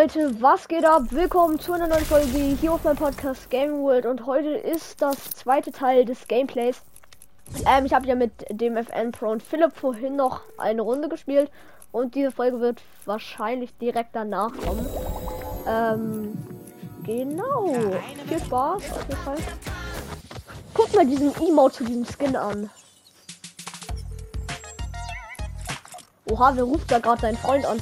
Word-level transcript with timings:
Leute, 0.00 0.40
was 0.40 0.68
geht 0.68 0.84
ab? 0.84 1.06
Willkommen 1.10 1.58
zu 1.58 1.72
einer 1.72 1.88
neuen 1.88 2.04
Folge 2.04 2.28
hier 2.28 2.72
auf 2.72 2.84
meinem 2.84 2.98
Podcast 2.98 3.50
Game 3.50 3.82
World 3.82 4.06
und 4.06 4.26
heute 4.26 4.50
ist 4.50 5.02
das 5.02 5.30
zweite 5.30 5.72
Teil 5.72 6.04
des 6.04 6.28
Gameplays. 6.28 6.82
Ähm, 7.66 7.84
ich 7.84 7.92
habe 7.92 8.06
ja 8.06 8.14
mit 8.14 8.30
dem 8.48 8.76
FN 8.76 9.10
Pro 9.10 9.30
und 9.30 9.42
Philipp 9.42 9.72
vorhin 9.74 10.14
noch 10.14 10.42
eine 10.56 10.82
Runde 10.82 11.08
gespielt 11.08 11.50
und 11.90 12.14
diese 12.14 12.30
Folge 12.30 12.60
wird 12.60 12.80
wahrscheinlich 13.06 13.76
direkt 13.78 14.14
danach 14.14 14.52
kommen. 14.64 14.86
Ähm, 15.66 16.38
genau. 17.02 17.74
Viel 18.28 18.38
Spaß 18.38 18.92
auf 18.92 19.02
jeden 19.08 19.20
Fall. 19.22 19.38
Guck 20.74 20.94
mal 20.94 21.06
diesen 21.06 21.34
Emote 21.44 21.78
zu 21.78 21.84
diesem 21.84 22.04
Skin 22.04 22.36
an. 22.36 22.70
Oha, 26.30 26.52
wer 26.54 26.62
ruft 26.62 26.88
da 26.88 27.00
gerade 27.00 27.20
seinen 27.20 27.36
Freund 27.36 27.66
an? 27.66 27.80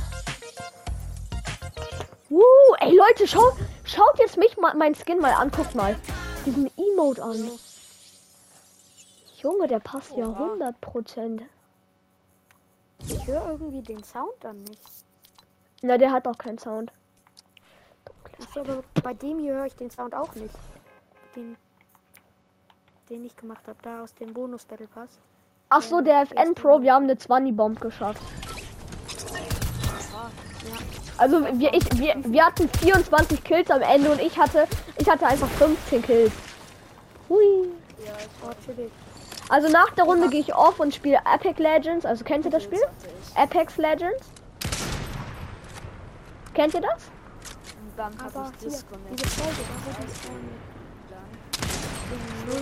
Uh, 2.29 2.75
ey 2.81 2.97
Leute, 2.97 3.29
schaut, 3.29 3.55
schaut 3.85 4.19
jetzt 4.19 4.37
mich 4.37 4.57
mal 4.57 4.75
mein 4.75 4.95
Skin 4.95 5.21
mal 5.21 5.33
an, 5.33 5.51
guckt 5.51 5.75
mal. 5.75 5.97
Diesen 6.45 6.71
Emote 6.77 7.23
an. 7.23 7.51
Junge, 9.39 9.69
der 9.69 9.79
passt 9.79 10.17
ja 10.17 10.29
100 10.29 10.81
Prozent. 10.81 11.43
Ich 13.07 13.27
höre 13.27 13.51
irgendwie 13.51 13.83
den 13.83 14.03
Sound 14.03 14.33
dann 14.41 14.63
nicht. 14.65 14.83
Na, 15.83 15.99
der 15.99 16.11
hat 16.11 16.27
auch 16.27 16.39
keinen 16.39 16.59
Sound. 16.59 16.91
Achso, 18.43 18.61
aber 18.61 18.83
bei 19.03 19.15
dem 19.15 19.39
hier 19.39 19.55
höre 19.55 19.67
ich 19.67 19.77
den 19.77 19.91
Sound 19.91 20.15
auch 20.15 20.35
nicht. 20.35 20.55
Den, 21.37 21.57
den 23.09 23.25
ich 23.25 23.37
gemacht 23.37 23.67
habe, 23.69 23.79
da 23.83 24.03
aus 24.03 24.15
dem 24.15 24.33
Bonus 24.33 24.65
Battle 24.65 24.89
Pass. 24.89 25.19
Ach 25.69 25.83
so, 25.83 26.01
der 26.01 26.23
FN 26.23 26.55
Pro, 26.55 26.81
wir 26.83 26.95
haben 26.95 27.05
eine 27.05 27.19
20 27.19 27.57
Bomb 27.57 27.81
geschafft. 27.81 28.23
Also 31.19 31.45
wir, 31.59 31.73
ich, 31.73 31.85
wir, 31.99 32.15
wir 32.25 32.45
hatten 32.45 32.69
24 32.69 33.43
Kills 33.43 33.71
am 33.71 33.81
Ende 33.83 34.11
und 34.11 34.21
ich 34.21 34.39
hatte, 34.39 34.67
ich 34.99 35.09
hatte 35.09 35.27
einfach 35.27 35.49
15 35.49 36.03
Kills. 36.03 36.33
Hui. 37.29 37.69
Ja, 38.05 38.13
ich 38.19 38.47
war 38.47 38.55
chillig. 38.65 38.91
Also 39.49 39.69
nach 39.69 39.91
der 39.91 40.05
Runde 40.05 40.29
gehe 40.29 40.41
ich 40.41 40.55
off 40.55 40.81
und 40.81 40.95
spiele 40.95 41.19
Epic 41.33 41.63
Legends. 41.63 42.05
Also 42.05 42.25
kennt 42.25 42.45
ihr 42.45 42.51
das 42.51 42.65
Spiel? 42.65 42.83
Apex 43.35 43.77
Legends? 43.77 44.27
Kennt 46.55 46.75
ihr 46.75 46.81
das? 46.81 47.03
Dann 47.97 48.13
habe 48.19 48.51
ich 48.53 48.65
diese 48.65 48.85
Folge, 48.85 49.63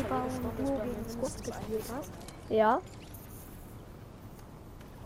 da 0.08 0.84
gegen 0.84 1.08
Squad 1.08 1.44
gespielt 1.44 1.84
hast 1.96 2.10
Ja. 2.48 2.80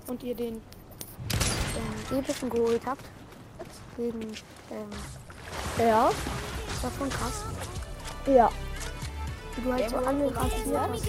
und 0.07 0.23
ihr 0.23 0.35
den 0.35 0.55
ähm, 2.11 2.19
epischen 2.19 2.51
geholt 2.51 2.83
habt, 2.87 3.05
gegen, 3.99 4.21
ähm, 4.71 4.89
Ja. 5.79 6.11
das 6.67 6.85
war 6.85 6.91
schon 6.99 7.11
krass. 7.11 7.45
Ja. 8.27 8.49
Wie 9.57 9.63
du 9.63 9.73
halt 9.73 9.91
so 9.91 9.97
hast. 9.97 11.05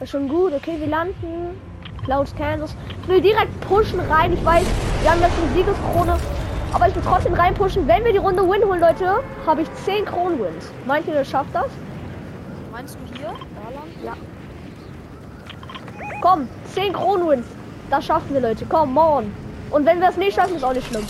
Ist 0.00 0.10
schon 0.10 0.28
gut. 0.28 0.54
Okay, 0.54 0.76
wir 0.80 0.86
landen. 0.86 1.60
Clouds 2.04 2.34
Kansas. 2.34 2.74
Ich 3.02 3.08
will 3.08 3.20
direkt 3.20 3.60
pushen 3.60 4.00
rein. 4.00 4.32
Ich 4.32 4.42
weiß, 4.42 4.64
wir 5.02 5.10
haben 5.10 5.20
jetzt 5.20 5.34
eine 5.42 5.52
Siegeskrone. 5.54 6.18
Aber 6.72 6.88
ich 6.88 6.94
will 6.94 7.02
trotzdem 7.04 7.34
reinpushen. 7.34 7.86
Wenn 7.86 8.04
wir 8.04 8.12
die 8.12 8.18
Runde 8.18 8.42
Win 8.42 8.64
holen, 8.64 8.80
Leute, 8.80 9.22
habe 9.44 9.62
ich 9.62 9.68
10 9.84 10.06
Kronwins. 10.06 10.70
Meint 10.86 11.06
ihr, 11.08 11.14
das 11.14 11.28
schafft 11.28 11.54
das? 11.54 11.66
Meinst 12.72 12.96
du 12.96 13.18
hier? 13.18 13.34
Ja, 14.04 14.16
Komm, 16.22 16.48
10 16.72 16.92
Kronwins. 16.92 17.46
Das 17.90 18.06
schaffen 18.06 18.32
wir, 18.32 18.40
Leute. 18.40 18.64
Komm, 18.66 18.96
on. 18.96 19.30
Und 19.70 19.86
wenn 19.86 20.00
wir 20.00 20.08
es 20.08 20.16
nicht 20.16 20.34
schaffen, 20.34 20.56
ist 20.56 20.64
auch 20.64 20.72
nicht 20.72 20.86
schlimm. 20.88 21.06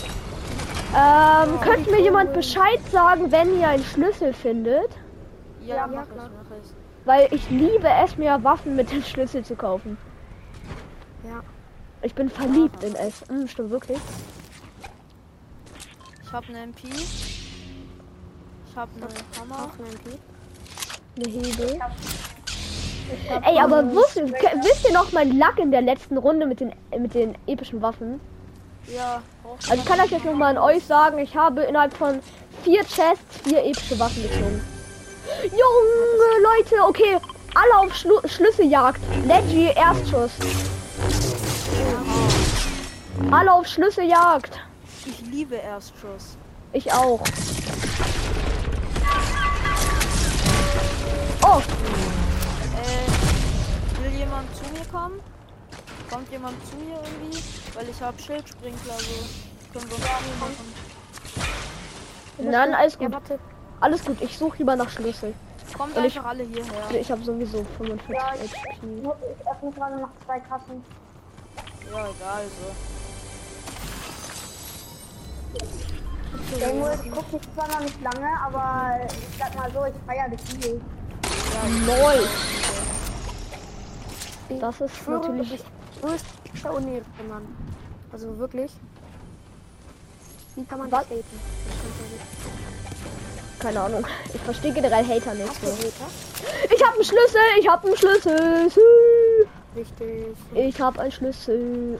Ähm, 0.95 1.59
könnte 1.61 1.89
mir 1.91 2.01
jemand 2.01 2.33
Bescheid 2.33 2.79
sagen, 2.91 3.31
wenn 3.31 3.59
ihr 3.59 3.67
einen 3.69 3.83
Schlüssel 3.83 4.33
findet? 4.33 4.89
Ja, 5.65 5.75
Ja, 5.77 5.87
mach 5.87 6.03
ich, 6.03 6.09
mach 6.15 6.57
ich. 6.57 7.05
Weil 7.05 7.27
ich 7.31 7.49
liebe 7.49 7.87
es, 8.03 8.17
mir 8.17 8.43
Waffen 8.43 8.75
mit 8.75 8.91
dem 8.91 9.01
Schlüssel 9.03 9.43
zu 9.43 9.55
kaufen. 9.55 9.97
ja. 11.23 11.41
Ich 12.03 12.15
bin 12.15 12.29
verliebt 12.31 12.83
in 12.83 12.95
es. 12.95 13.23
Hm, 13.29 13.47
stimmt 13.47 13.69
wirklich. 13.69 13.99
Ich 16.23 16.31
habe 16.33 16.47
eine 16.49 16.63
MP. 16.63 16.87
Ich 16.89 18.75
habe 18.75 18.89
eine 18.95 19.05
Hammer. 19.39 19.65
Auch 19.65 19.79
ein 19.79 19.85
MP. 19.85 20.17
Eine 21.17 21.29
Hebel. 21.29 21.79
Ey, 23.45 23.59
aber 23.59 23.83
wisst, 23.91 24.15
ihr- 24.15 24.31
wisst 24.63 24.87
ihr 24.87 24.93
noch 24.93 25.11
mein 25.11 25.37
Lack 25.37 25.59
in 25.59 25.69
der 25.71 25.81
letzten 25.81 26.17
Runde 26.17 26.45
mit 26.47 26.59
den, 26.59 26.73
mit 26.97 27.13
den 27.13 27.35
epischen 27.45 27.81
Waffen? 27.83 28.19
Ja, 28.87 29.21
Also 29.69 29.73
ich 29.73 29.85
kann 29.85 29.97
das 29.99 30.09
jetzt 30.09 30.25
noch 30.25 30.33
mal 30.33 30.49
an 30.49 30.57
euch 30.57 30.83
sagen, 30.85 31.17
ich 31.19 31.35
habe 31.35 31.61
innerhalb 31.63 31.93
von 31.95 32.19
vier 32.63 32.83
Chests 32.83 33.37
vier 33.43 33.63
epische 33.63 33.97
Waffen 33.99 34.23
gezogen. 34.23 34.61
Junge 35.43 36.43
Leute, 36.43 36.83
okay, 36.87 37.17
alle 37.53 37.79
auf 37.87 37.95
Schlu 37.95 38.19
Schlüsseljagd. 38.25 38.99
Leggy 39.25 39.67
Erstschuss. 39.75 40.31
Alle 43.31 43.53
auf 43.53 43.67
Schlüsseljagd. 43.67 44.59
Ich 45.05 45.21
liebe 45.31 45.55
Erstschuss. 45.55 46.37
Ich 46.73 46.91
auch. 46.91 47.21
Oh, 51.43 51.61
Äh, 52.77 54.03
will 54.03 54.17
jemand 54.19 54.47
zu 54.55 54.63
mir 54.73 54.85
kommen? 54.91 55.19
Kommt 56.09 56.31
jemand 56.31 56.55
zu 56.67 56.75
mir 56.77 56.95
irgendwie? 57.03 57.43
Weil 57.73 57.89
ich 57.89 58.01
habe 58.01 58.19
Schildsprinkler, 58.21 58.93
so 58.99 59.05
können 59.79 59.89
wir 59.89 59.95
uns 59.95 60.05
Spiel 60.05 60.35
machen. 60.39 60.73
nein, 62.51 62.73
alles 62.73 62.93
Ja, 62.93 62.99
gut. 62.99 63.11
warte. 63.13 63.39
Alles 63.79 64.03
gut, 64.05 64.21
ich 64.21 64.37
suche 64.37 64.57
lieber 64.59 64.75
nach 64.75 64.89
Schlüssel. 64.89 65.33
Kommt 65.77 65.95
Und 65.95 66.05
ich- 66.05 66.17
einfach 66.17 66.29
alle 66.31 66.43
hierher. 66.43 66.91
Ich 66.99 67.09
habe 67.11 67.23
sowieso 67.23 67.65
45 67.77 68.09
Ja, 68.15 68.31
HP. 68.31 68.41
Ich 68.41 69.47
öffne 69.47 69.71
gerade 69.71 69.99
noch 70.01 70.09
zwei 70.25 70.39
Kassen. 70.41 70.83
Ja, 71.91 71.99
egal, 72.09 72.43
so. 72.59 72.73
Game 76.59 76.81
World 76.81 77.11
gucke 77.11 77.37
ich 77.41 77.53
zwar 77.53 77.67
noch 77.69 77.79
nicht 77.79 78.01
lange, 78.01 78.27
aber 78.45 78.99
ich 79.07 79.37
sag 79.39 79.55
mal 79.55 79.71
so, 79.71 79.85
ich 79.85 79.93
feiere 80.05 80.29
das 80.29 80.41
viel. 80.49 80.81
Neu. 81.85 82.17
Das 84.59 84.81
ist 84.81 84.93
Ich 84.97 85.63
größter 86.01 86.73
Unehre, 86.73 87.03
Mann. 87.29 87.47
Also 88.11 88.37
wirklich. 88.37 88.71
Wie 90.55 90.65
kann 90.65 90.79
man 90.79 90.91
Was? 90.91 91.07
das 91.07 91.17
nicht. 91.17 91.25
Keine 93.59 93.79
Ahnung. 93.79 94.05
Ich 94.33 94.41
verstehe 94.41 94.73
generell 94.73 95.05
Hater 95.05 95.33
nicht 95.35 95.47
Hast 95.47 95.61
so. 95.61 95.67
Hater? 95.67 96.11
Ich 96.75 96.83
habe 96.83 96.95
einen 96.95 97.05
Schlüssel, 97.05 97.41
ich 97.59 97.67
habe 97.67 97.87
einen 97.87 97.97
Schlüssel. 97.97 98.71
Richtig. 99.75 100.35
Ich 100.53 100.81
habe 100.81 100.99
einen 100.99 101.11
Schlüssel. 101.11 101.99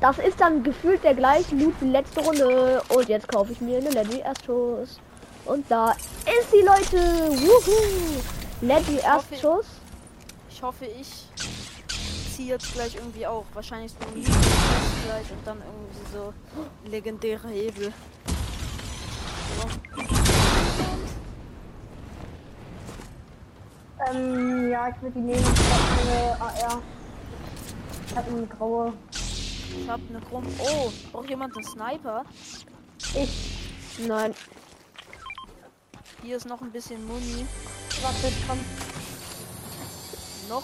Das 0.00 0.18
ist 0.18 0.40
dann 0.40 0.62
gefühlt 0.62 1.02
der 1.02 1.14
gleiche 1.14 1.54
Loot 1.56 1.74
wie 1.80 1.88
letzte 1.88 2.20
Runde. 2.20 2.82
Und 2.88 3.08
jetzt 3.08 3.26
kaufe 3.28 3.52
ich 3.52 3.60
mir 3.60 3.78
eine 3.78 3.90
Leggy 3.90 4.20
Erstschuss. 4.20 5.00
Und 5.46 5.64
da 5.70 5.92
ist 5.92 6.50
sie, 6.52 6.60
Leute. 6.60 6.98
Wuhu. 6.98 8.20
Leggy 8.60 8.98
Erstschuss. 8.98 9.66
Ich 10.50 10.62
hoffe, 10.62 10.84
ich 10.84 11.28
ziehe 12.34 12.48
jetzt 12.48 12.72
gleich 12.72 12.96
irgendwie 12.96 13.26
auch. 13.26 13.44
Wahrscheinlich 13.54 13.92
so 13.92 13.98
gleich 13.98 15.30
und 15.30 15.46
dann 15.46 15.58
irgendwie 15.58 16.12
so 16.12 16.34
legendäre 16.90 17.48
Hebel. 17.48 17.92
Ähm, 24.06 24.70
ja, 24.70 24.88
ich 24.88 25.02
würde 25.02 25.14
die 25.14 25.20
nehmen. 25.20 25.40
Ich 25.40 26.40
hab 26.40 26.60
eine 26.60 26.66
AR. 26.72 26.82
Ich 28.06 28.16
hab 28.16 28.28
eine 28.28 28.46
graue. 28.46 28.92
Ich 29.12 29.88
habe 29.88 30.02
eine 30.08 30.20
Krumm. 30.20 30.44
Oh, 30.58 30.92
braucht 31.12 31.28
jemand 31.28 31.56
einen 31.56 31.66
Sniper? 31.66 32.24
Ich, 33.14 33.98
Nein. 34.06 34.34
Hier 36.22 36.36
ist 36.36 36.46
noch 36.46 36.60
ein 36.62 36.70
bisschen 36.70 37.04
Muni. 37.06 37.46
warte, 38.02 38.32
komm. 38.48 38.58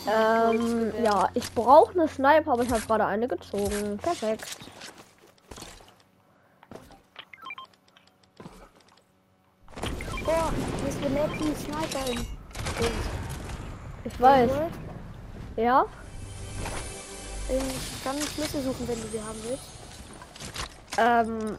Ähm, 0.06 0.92
ja, 1.02 1.28
ich 1.34 1.52
brauche 1.52 1.92
eine 1.92 2.08
Sniper, 2.08 2.52
aber 2.52 2.62
ich 2.62 2.70
habe 2.70 2.82
gerade 2.82 3.06
eine 3.06 3.28
gezogen. 3.28 3.98
Perfekt. 3.98 4.56
Oh, 10.26 10.50
hier 10.80 10.88
ist 10.88 10.98
eine 11.04 11.18
Lucky 11.18 11.54
Sniper 11.56 12.10
in. 12.10 12.26
Ich 14.04 14.20
weiß. 14.20 14.50
Ja? 15.56 15.84
Ich 17.48 18.04
kann 18.04 18.16
Schlüssel 18.16 18.62
suchen, 18.62 18.88
wenn 18.88 19.00
du 19.00 19.08
sie 19.08 19.20
haben 19.20 19.38
willst. 19.48 19.80
Ähm, 20.96 21.58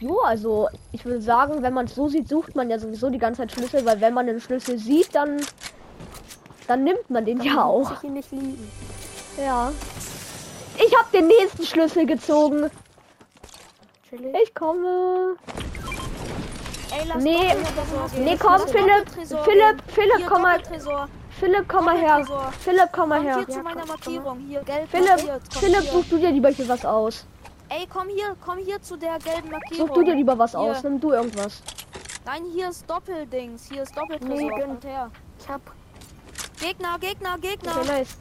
jo, 0.00 0.20
also 0.20 0.68
ich 0.92 1.04
würde 1.04 1.20
sagen, 1.20 1.62
wenn 1.62 1.74
man 1.74 1.86
es 1.86 1.94
so 1.94 2.08
sieht, 2.08 2.28
sucht 2.28 2.56
man 2.56 2.70
ja 2.70 2.78
sowieso 2.78 3.10
die 3.10 3.18
ganze 3.18 3.42
Zeit 3.42 3.52
Schlüssel, 3.52 3.84
weil 3.84 4.00
wenn 4.00 4.14
man 4.14 4.26
den 4.26 4.40
Schlüssel 4.40 4.78
sieht, 4.78 5.14
dann 5.14 5.40
dann 6.68 6.84
nimmt 6.84 7.10
man 7.10 7.24
den 7.24 7.40
ja 7.40 7.54
Muss 7.54 7.88
auch. 7.88 7.92
ich 7.94 8.04
ihn 8.04 8.12
nicht 8.14 8.30
lieben. 8.30 8.70
Ja. 9.36 9.72
Ich 10.76 10.96
habe 10.96 11.08
den 11.12 11.26
nächsten 11.26 11.64
Schlüssel 11.64 12.06
gezogen. 12.06 12.70
Chillig. 14.08 14.36
Ich 14.44 14.54
komme. 14.54 15.34
Ey, 16.90 17.06
lass 17.06 17.22
Nee, 17.22 17.54
nee, 18.18 18.36
komm, 18.38 18.60
Philipp, 18.68 19.08
Philipp. 19.10 19.82
Philipp, 19.88 20.18
Hier, 20.18 20.26
komm 20.26 20.42
mal. 20.42 20.60
Philipp, 21.40 21.68
komm 21.68 21.84
mal 21.84 21.98
her. 21.98 22.24
Philipp, 22.60 22.88
komm 22.92 23.08
mal 23.10 23.22
her. 23.22 23.36
hier 23.36 23.48
zu 23.48 23.56
Ja, 23.58 23.62
meiner 23.62 23.86
Markierung. 23.86 24.38
Hier, 24.48 24.62
gelb 24.62 24.88
Philipp, 24.90 25.42
Philipp, 25.50 25.82
such 25.90 26.04
du 26.10 26.18
dir 26.18 26.30
lieber 26.30 26.48
hier 26.48 26.68
was 26.68 26.84
aus. 26.84 27.26
Ey, 27.68 27.86
komm 27.92 28.08
hier, 28.08 28.34
komm 28.44 28.58
hier 28.58 28.80
zu 28.80 28.96
der 28.96 29.18
gelben 29.18 29.50
Markierung. 29.50 29.88
Such 29.88 29.94
du 29.94 30.02
dir 30.02 30.14
lieber 30.14 30.38
was 30.38 30.54
aus. 30.54 30.82
Nimm 30.82 31.00
du 31.00 31.12
irgendwas. 31.12 31.62
Nein, 32.24 32.44
hier 32.52 32.70
ist 32.70 32.88
Doppeldings. 32.88 33.68
Hier 33.70 33.82
ist 33.82 33.96
Doppeltresor. 33.96 34.36
Nee, 34.36 34.88
her. 34.88 35.10
Ich 35.38 35.48
hab. 35.48 35.60
Gegner, 36.60 36.98
Gegner, 36.98 37.38
Gegner. 37.38 37.76
Okay, 37.78 37.86
nice. 37.86 38.16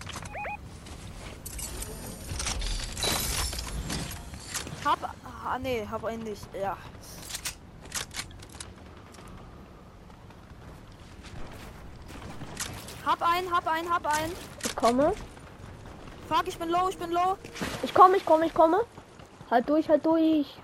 Hab. 4.86 5.16
Ah, 5.46 5.58
nee, 5.60 5.88
hab 5.90 6.06
einen 6.06 6.24
nicht. 6.24 6.44
Ja. 6.54 6.78
Hab 13.06 13.22
einen, 13.22 13.52
hab 13.52 13.68
einen, 13.68 13.90
hab 13.90 14.06
einen. 14.06 14.34
Ich 14.66 14.76
komme. 14.76 15.14
Fuck, 16.28 16.48
ich 16.48 16.58
bin 16.58 16.70
low, 16.70 16.90
ich 16.90 16.98
bin 16.98 17.12
low. 17.12 17.38
Ich 17.82 17.94
komme, 17.94 18.18
ich 18.18 18.26
komme, 18.26 18.46
ich 18.46 18.54
komme. 18.54 18.82
Halt 19.50 19.68
durch, 19.70 19.88
halt 19.88 20.06
durch. 20.06 20.58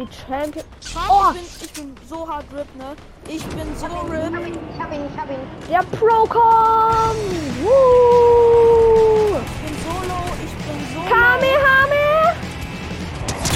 Die 0.00 0.08
Champion. 0.26 0.64
Oh. 0.96 1.30
ich, 1.34 1.34
bin, 1.34 1.44
ich 1.60 1.72
bin 1.74 1.94
so 2.08 2.26
hart 2.26 2.46
RIP, 2.54 2.74
ne? 2.76 2.96
Ich 3.28 3.44
bin 3.48 3.76
so 3.76 3.84
Ich 3.86 3.92
hab 3.92 4.10
RIP. 4.10 4.46
ihn, 4.46 4.58
ich 4.74 4.80
hab 4.82 4.92
ihn, 4.94 5.04
ich 5.12 5.20
hab 5.20 5.28
ihn. 5.28 5.40
Der 5.68 5.82
Procom! 5.98 7.16
Woo! 7.60 9.36
Ich 9.44 9.52
bin 9.60 9.76
so 9.84 9.92
low, 10.08 10.28
ich 10.42 10.54
bin 10.56 10.78
so 10.94 11.00
low. 11.00 11.06
Kamehame! 11.06 12.06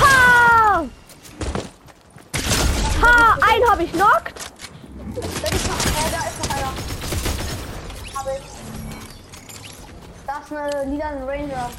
Ha! 0.02 0.84
Ha! 3.00 3.38
Einen 3.50 3.70
habe 3.70 3.82
ich 3.84 3.92
knockt. 3.92 4.38
Da 5.14 5.20
ist 5.22 5.66
noch, 5.66 5.80
äh, 5.86 6.10
da 6.12 6.20
ist 6.28 6.38
noch 6.44 6.50
einer. 6.58 6.72
Hab 8.14 8.26
ich. 8.36 8.44
Da 10.26 10.34
ist 10.40 10.52
eine 10.52 10.90
lila 10.90 11.08
Ranger. 11.26 11.70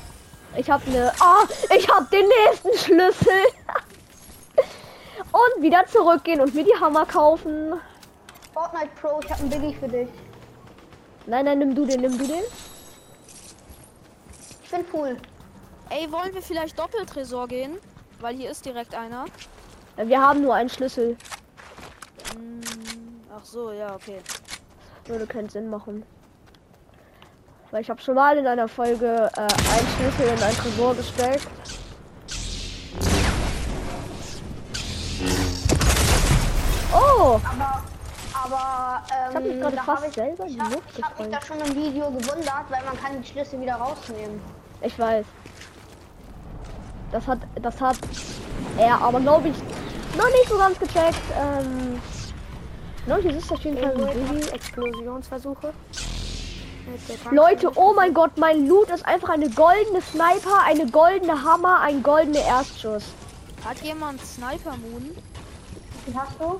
Ich 0.57 0.67
habe 0.71 0.83
eine. 0.87 1.11
Ah! 1.19 1.43
Ich 1.77 1.87
habe 1.87 2.07
den 2.11 2.25
nächsten 2.27 2.75
Schlüssel. 2.79 3.43
Und 5.35 5.61
wieder 5.61 5.85
zurückgehen 5.85 6.39
und 6.39 6.55
mir 6.55 6.63
die 6.63 6.79
Hammer 6.79 7.05
kaufen. 7.05 7.73
Fortnite 8.53 8.89
Pro, 9.01 9.19
ich 9.21 9.29
hab 9.29 9.41
einen 9.41 9.49
Biggie 9.49 9.73
für 9.73 9.89
dich. 9.89 10.07
Nein, 11.25 11.43
nein, 11.43 11.59
nimm 11.59 11.75
du 11.75 11.85
den, 11.85 11.99
nimm 11.99 12.17
du 12.17 12.25
den. 12.25 12.43
Ich 14.63 14.71
bin 14.71 14.85
cool. 14.93 15.17
Ey, 15.89 16.09
wollen 16.09 16.33
wir 16.33 16.41
vielleicht 16.41 16.79
Doppeltresor 16.79 17.49
gehen? 17.49 17.79
Weil 18.21 18.35
hier 18.35 18.49
ist 18.49 18.65
direkt 18.65 18.95
einer. 18.95 19.25
Wir 19.97 20.21
haben 20.21 20.41
nur 20.41 20.55
einen 20.55 20.69
Schlüssel. 20.69 21.17
Hm, 22.33 22.61
ach 23.35 23.43
so, 23.43 23.73
ja, 23.73 23.93
okay. 23.93 24.19
Würde 25.05 25.27
keinen 25.27 25.49
Sinn 25.49 25.69
machen. 25.69 26.05
Weil 27.71 27.81
ich 27.81 27.89
habe 27.89 28.01
schon 28.01 28.15
mal 28.15 28.37
in 28.37 28.47
einer 28.47 28.69
Folge 28.69 29.29
äh, 29.35 29.41
einen 29.41 29.87
Schlüssel 29.97 30.27
in 30.29 30.41
ein 30.41 30.55
Tresor 30.55 30.95
gesteckt. 30.95 31.47
Aber, 37.25 37.41
aber, 38.33 39.03
ähm, 39.11 39.29
Ich 39.29 39.35
hab 39.35 39.43
mich 39.43 39.59
gerade 39.59 39.77
fast 39.77 39.87
hab 39.87 40.07
ich, 40.07 40.13
selber 40.13 40.45
ich 40.45 40.53
die 40.53 40.61
hab, 40.61 40.71
Luft 40.73 40.83
ich 40.95 41.03
hab 41.03 41.19
mich 41.19 41.29
da 41.29 41.41
schon 41.41 41.59
im 41.59 41.75
Video 41.75 42.11
gewundert, 42.11 42.65
weil 42.69 42.83
man 42.85 42.97
kann 43.01 43.19
die 43.19 43.27
Schlüssel 43.27 43.61
wieder 43.61 43.75
rausnehmen. 43.75 44.39
Ich 44.81 44.99
weiß. 44.99 45.25
Das 47.11 47.27
hat, 47.27 47.39
das 47.61 47.81
hat 47.81 47.97
er 48.77 49.01
aber 49.01 49.19
glaube 49.21 49.47
ich 49.49 49.55
noch 50.17 50.29
nicht 50.29 50.49
so 50.49 50.57
ganz 50.57 50.77
gecheckt. 50.77 51.21
Ähm, 51.39 51.99
ich, 53.07 53.25
es 53.25 53.43
ist 53.43 53.51
auf 53.51 53.61
jeden 53.61 53.77
Fall 53.77 53.95
ein 53.95 54.53
Explosionsversuche. 54.53 55.73
Leute, 57.31 57.71
oh 57.75 57.93
mein 57.95 58.13
Gott, 58.13 58.37
mein 58.37 58.67
Loot 58.67 58.89
ist 58.91 59.05
einfach 59.05 59.29
eine 59.29 59.49
goldene 59.49 60.01
Sniper, 60.01 60.63
eine 60.65 60.85
goldene 60.87 61.43
Hammer, 61.43 61.79
ein 61.81 62.03
goldener 62.03 62.41
Erstschuss. 62.41 63.05
Hat 63.63 63.81
jemand 63.81 64.21
Sniper 64.23 64.77
Moon? 64.77 65.15
Wie 66.05 66.15
hast 66.15 66.39
du? 66.39 66.59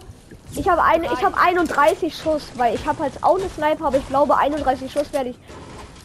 Ich 0.55 0.69
habe 0.69 0.81
eine, 0.83 1.05
ich 1.05 1.23
habe 1.23 1.37
31 1.37 2.15
Schuss, 2.15 2.43
weil 2.55 2.75
ich 2.75 2.85
habe 2.85 3.03
halt 3.03 3.13
auch 3.21 3.37
eine 3.37 3.49
Sniper, 3.49 3.87
aber 3.87 3.97
ich 3.97 4.07
glaube 4.07 4.37
31 4.37 4.91
Schuss 4.91 5.11
werde 5.11 5.31
ich 5.31 5.37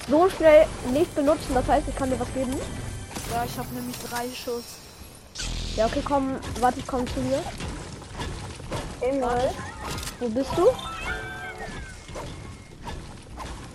so 0.08 0.28
schnell 0.28 0.66
nicht 0.92 1.14
benutzen. 1.14 1.54
Das 1.54 1.68
heißt, 1.68 1.88
ich 1.88 1.96
kann 1.96 2.10
dir 2.10 2.18
was 2.18 2.32
geben. 2.34 2.54
Ja, 3.32 3.44
ich 3.44 3.56
habe 3.56 3.68
nämlich 3.74 3.96
drei 3.98 4.26
Schuss. 4.34 4.64
Ja, 5.76 5.86
okay, 5.86 6.02
komm, 6.04 6.36
warte, 6.58 6.80
ich 6.80 6.86
komme 6.86 7.04
zu 7.04 7.20
dir. 7.20 7.40
Emil. 9.00 9.50
Wo 10.18 10.28
bist 10.28 10.50
du? 10.56 10.66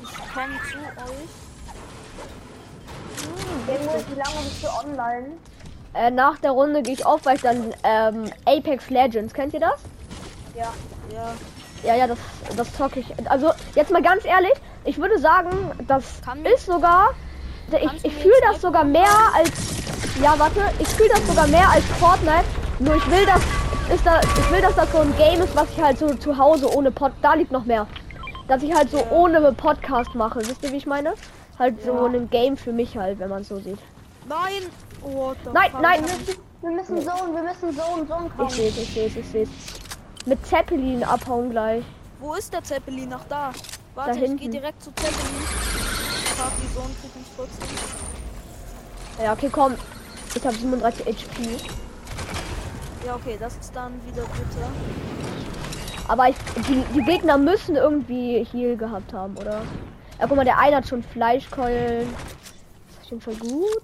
Ich 0.03 0.33
komme 0.33 0.59
zu 0.69 0.77
euch. 0.77 1.29
Emil, 3.67 4.05
wie 4.09 4.15
lange 4.15 4.43
bist 4.43 4.61
du 4.61 4.67
online? 4.67 5.37
Äh, 5.93 6.11
nach 6.11 6.37
der 6.39 6.51
Runde 6.51 6.83
gehe 6.83 6.93
ich 6.93 7.05
auf, 7.05 7.25
weil 7.25 7.37
ich 7.37 7.41
dann 7.41 7.73
ähm, 7.83 8.29
Apex 8.45 8.89
Legends, 8.89 9.33
kennt 9.33 9.53
ihr 9.53 9.61
das? 9.61 9.79
Ja. 10.55 10.73
Ja. 11.13 11.33
Ja, 11.83 11.95
ja, 11.95 12.07
das, 12.07 12.17
das 12.55 12.73
zocke 12.73 12.99
ich. 13.01 13.13
Also, 13.29 13.51
jetzt 13.75 13.91
mal 13.91 14.01
ganz 14.01 14.25
ehrlich, 14.25 14.53
ich 14.85 14.97
würde 14.97 15.19
sagen, 15.19 15.71
das 15.87 16.21
Kann 16.23 16.43
ist 16.45 16.65
sogar. 16.65 17.11
Ich, 17.71 18.05
ich 18.05 18.13
fühle 18.15 18.35
das 18.49 18.61
sogar 18.61 18.83
mehr 18.83 19.09
als. 19.35 19.51
Ja, 20.21 20.37
warte, 20.37 20.61
ich 20.79 20.87
fühle 20.87 21.09
das 21.09 21.27
sogar 21.27 21.47
mehr 21.47 21.69
als 21.69 21.83
Fortnite. 21.99 22.45
Nur 22.79 22.95
ich 22.95 23.11
will, 23.11 23.25
dass 23.25 23.41
ist 23.93 24.05
da, 24.05 24.19
ich 24.19 24.51
will, 24.51 24.61
dass 24.61 24.75
das 24.75 24.91
so 24.91 24.99
ein 24.99 25.15
Game 25.17 25.41
ist, 25.41 25.55
was 25.55 25.69
ich 25.71 25.81
halt 25.81 25.99
so 25.99 26.13
zu 26.15 26.37
Hause 26.37 26.73
ohne 26.73 26.91
Pod. 26.91 27.11
Da 27.21 27.35
liegt 27.35 27.51
noch 27.51 27.65
mehr. 27.65 27.85
Dass 28.47 28.63
ich 28.63 28.73
halt 28.73 28.89
so 28.89 29.03
ohne 29.11 29.53
Podcast 29.53 30.15
mache. 30.15 30.39
Wisst 30.39 30.63
ihr, 30.63 30.71
wie 30.71 30.77
ich 30.77 30.87
meine? 30.87 31.13
Halt 31.59 31.83
so 31.83 32.05
ein 32.05 32.29
Game 32.29 32.57
für 32.57 32.71
mich 32.73 32.97
halt, 32.97 33.19
wenn 33.19 33.29
man 33.29 33.41
es 33.41 33.49
so 33.49 33.59
sieht. 33.59 33.79
Nein! 34.27 34.69
The 35.03 35.49
Nein, 35.53 35.71
nein. 35.81 36.03
Wir 36.61 36.71
müssen 36.71 36.97
Zone, 37.01 37.33
wir 37.33 37.43
müssen 37.43 37.77
Zone, 37.77 38.07
Zone 38.07 38.25
Ich 38.25 38.35
kommen. 38.37 38.49
sehe 38.49 38.69
es, 38.69 38.77
ich 38.77 38.93
sehe 38.93 39.07
es, 39.07 39.15
ich 39.15 39.27
sehe 39.27 39.43
es. 39.43 39.49
Mit 40.25 40.44
Zeppelin 40.45 41.04
abhauen 41.04 41.51
gleich. 41.51 41.83
Wo 42.19 42.33
ist 42.33 42.51
der 42.51 42.63
Zeppelin? 42.63 43.13
Ach 43.13 43.24
da. 43.30 43.51
Warte, 43.94 44.13
ich 44.13 44.19
hinten. 44.19 44.38
gehe 44.38 44.50
direkt 44.50 44.81
zu 44.81 44.92
Zeppelin. 44.95 45.42
Frag 46.36 46.51
die 46.57 46.74
Sohn 46.74 46.95
kriegt. 47.00 47.16
Ja, 49.24 49.33
okay, 49.33 49.50
komm. 49.51 49.75
Ich 50.33 50.45
habe 50.45 50.56
37 50.56 51.06
HP. 51.06 51.57
Ja, 53.06 53.16
okay, 53.16 53.38
das 53.39 53.56
ist 53.57 53.75
dann 53.75 53.94
wieder 54.08 54.24
bitter. 54.24 54.70
Aber 56.08 56.29
ich, 56.29 56.36
die, 56.67 56.84
die 56.94 57.01
Gegner 57.03 57.38
müssen 57.38 57.75
irgendwie 57.75 58.46
Heal 58.51 58.75
gehabt 58.75 59.13
haben, 59.13 59.38
oder? 59.38 59.62
Ja, 60.20 60.27
guck 60.27 60.36
mal, 60.36 60.44
der 60.44 60.58
eine 60.58 60.77
hat 60.77 60.88
schon 60.88 61.03
Fleischkeulen. 61.03 62.08
Das 62.88 63.03
ist 63.03 63.12
jeden 63.12 63.22
Fall 63.22 63.36
gut. 63.36 63.84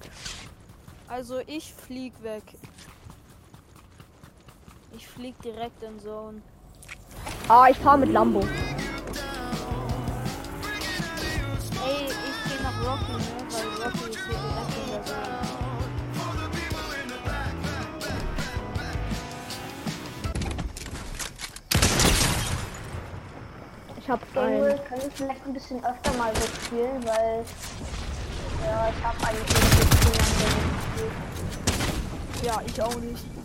Also 1.07 1.39
ich 1.45 1.73
flieg 1.73 2.13
weg. 2.23 2.43
Ich 5.01 5.07
flieg 5.07 5.33
direkt 5.41 5.81
in 5.81 5.99
Zone. 5.99 6.43
Ah, 7.47 7.65
ich 7.71 7.77
fahre 7.79 7.97
mit 7.97 8.11
Lambo. 8.11 8.41
Ey, 8.41 8.45
ich 12.05 12.43
gehe 12.47 12.61
nach 12.61 12.79
Rocky, 12.85 13.13
ne? 13.13 13.19
Weil 13.49 13.67
Rocky 13.83 14.09
ist 14.11 14.19
hier 14.27 14.37
direkt 14.37 14.77
in 14.77 14.91
der 14.91 15.03
Zone. 15.03 15.39
Ich 23.97 24.07
habe 24.07 24.21
Emil, 24.35 24.71
ein. 24.71 24.83
können 24.85 25.01
wir 25.01 25.11
vielleicht 25.11 25.45
ein 25.47 25.53
bisschen 25.53 25.83
öfter 25.83 26.13
mal 26.13 26.31
so 26.35 26.45
spielen, 26.63 27.03
weil 27.07 27.43
ja, 28.67 28.89
ich 28.95 29.03
habe 29.03 29.17
eigentlich 29.25 29.47
nicht 29.47 29.73
so 29.73 29.83
viel 29.97 30.11
gespielt. 30.11 31.15
Ja, 32.43 32.61
ich 32.67 32.81
auch 32.83 32.99
nicht. 32.99 33.40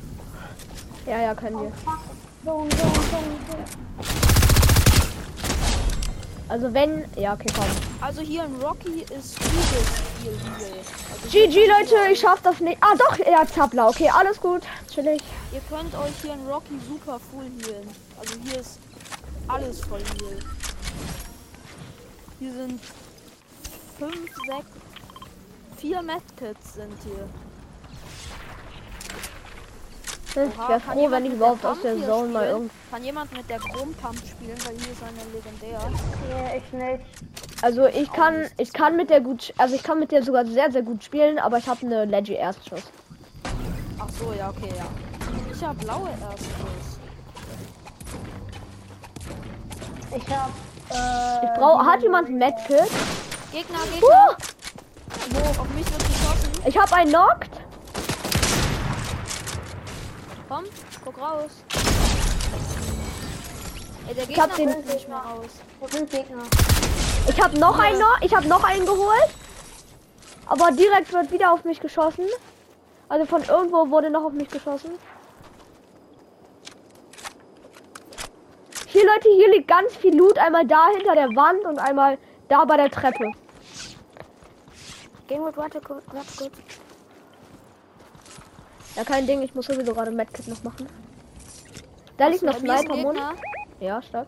Ja, 1.07 1.21
ja, 1.21 1.35
können 1.35 1.61
wir. 1.61 1.73
Also 6.49 6.73
wenn. 6.73 7.05
Ja, 7.17 7.35
okay, 7.35 7.49
komm. 7.55 7.65
Also 8.01 8.23
hier 8.23 8.45
in 8.45 8.55
Rocky 8.57 9.03
ist 9.03 9.39
übelst 9.41 10.03
viel 10.21 10.33
Heal. 10.33 10.73
Also 11.13 11.29
GG, 11.29 11.67
Leute, 11.67 12.13
ich 12.13 12.21
schaff 12.21 12.41
das 12.43 12.61
nicht. 12.61 12.79
Ah, 12.81 12.95
doch, 12.97 13.19
er 13.19 13.41
hat 13.41 13.53
Zappler. 13.53 13.89
Okay, 13.89 14.11
alles 14.11 14.41
gut. 14.41 14.63
Chillig. 14.93 15.23
Ihr 15.53 15.61
könnt 15.69 15.95
euch 15.95 16.13
hier 16.23 16.35
in 16.35 16.47
Rocky 16.47 16.79
super 16.89 17.19
full 17.19 17.51
healen. 17.63 17.89
Also 18.19 18.35
hier 18.45 18.61
ist 18.61 18.79
alles 19.49 19.81
voll 19.81 20.01
Heal. 20.01 20.39
Hier 22.39 22.53
sind 22.53 22.81
fünf, 23.99 24.31
sechs, 24.47 24.67
vier 25.79 26.03
Medkits 26.03 26.75
sind 26.75 26.93
hier. 27.05 27.29
Ich 30.45 30.69
wäre 30.69 30.81
froh, 30.81 31.11
wenn 31.11 31.25
ich 31.25 31.33
überhaupt 31.33 31.63
der 31.65 31.71
aus 31.71 31.81
der 31.83 31.97
Zone 32.07 32.29
mal 32.33 32.47
irgend. 32.47 32.71
Kann 32.91 33.03
jemand 33.05 33.33
mit 33.33 33.49
der 33.49 33.59
Chrome 33.59 33.93
Pump 33.93 34.17
spielen, 34.19 34.57
weil 34.67 34.75
hier 34.77 34.93
ist 34.93 35.03
eine 35.03 35.25
legendär. 35.33 35.81
Nee, 36.29 36.59
ich 36.59 36.73
nicht. 36.73 37.63
Also 37.63 37.87
ich 37.87 38.13
kann, 38.13 38.47
ich 38.59 38.73
kann 38.73 38.97
mit 38.97 39.09
der 39.09 39.21
gut, 39.21 39.55
also 39.57 39.75
ich 39.75 39.83
kann 39.83 39.99
mit 39.99 40.13
der 40.13 40.23
sogar 40.23 40.45
sehr, 40.47 40.71
sehr 40.71 40.83
gut 40.83 41.03
spielen, 41.03 41.39
aber 41.39 41.57
ich 41.59 41.67
habe 41.67 41.87
eine 41.87 42.05
Leggy 42.05 42.35
Erstschuss. 42.35 42.83
Ach 43.99 44.09
so, 44.11 44.33
ja, 44.39 44.51
okay, 44.51 44.69
ja. 44.77 44.85
Ich 45.51 45.65
habe 45.65 45.79
blaue 45.83 46.09
erstes. 46.11 46.99
Ich 50.15 50.27
hab. 50.35 50.51
Äh, 50.91 51.47
Ich 51.47 51.59
brauche. 51.59 51.85
Hat 51.85 52.03
jemand 52.03 52.29
ein 52.29 52.37
Medkit? 52.37 52.91
Gegner, 53.53 53.79
Uh, 53.79 53.95
Gegner. 53.95 55.41
Wo? 55.57 55.61
Auf 55.63 55.69
mich 55.71 55.87
wird 55.91 55.99
geschossen. 56.07 56.51
ich 56.67 56.79
habe 56.79 56.95
einen 56.95 57.11
knockt. 57.11 57.51
Komm, 60.49 60.65
guck 61.05 61.19
raus. 61.19 61.51
Ey, 64.09 64.15
der 64.15 64.23
hab 64.23 64.29
Gegner 64.29 64.49
den- 64.57 64.73
kommt 64.75 64.87
nicht 64.95 65.09
mehr 65.09 65.19
raus. 65.19 65.49
Wo 65.81 65.89
sind 65.89 66.11
Gegner? 66.11 66.43
Ich 67.29 67.43
habe 67.43 67.59
noch 67.59 67.79
einen. 67.79 67.99
noch- 67.99 68.21
Ich 68.23 68.35
habe 68.35 68.47
noch 68.47 68.63
einen 68.63 68.87
geholt. 68.87 69.29
Aber 70.47 70.71
direkt 70.71 71.13
wird 71.13 71.33
wieder 71.33 71.53
auf 71.53 71.65
mich 71.65 71.81
geschossen. 71.81 72.27
Also 73.09 73.27
von 73.27 73.43
irgendwo 73.43 73.91
wurde 73.91 74.11
noch 74.11 74.23
auf 74.25 74.33
mich 74.33 74.49
geschossen. 74.49 74.93
Hier 78.87 79.05
Leute, 79.05 79.29
hier 79.29 79.51
liegt 79.51 79.67
ganz 79.69 79.95
viel 79.97 80.17
Loot. 80.17 80.39
Einmal 80.39 80.65
da 80.67 80.87
hinter 80.97 81.15
der 81.17 81.29
Wand 81.31 81.65
und 81.65 81.79
einmal 81.81 82.19
da 82.49 82.65
bei 82.65 82.77
der 82.77 82.91
Treppe. 82.91 83.33
Gamewood, 85.27 85.57
warte 85.57 85.81
kurz. 85.81 86.05
Ja, 88.97 89.05
kein 89.05 89.27
Ding. 89.27 89.43
Ich 89.43 89.55
muss 89.55 89.67
sowieso 89.67 89.93
gerade 89.95 90.11
Medkit 90.11 90.49
noch 90.49 90.63
machen. 90.63 90.89
Da 92.17 92.29
liegt 92.29 92.43
noch 92.43 92.57
Sniper 92.59 92.97
Mund. 92.97 93.21
Ja, 93.81 94.01
stark. 94.03 94.27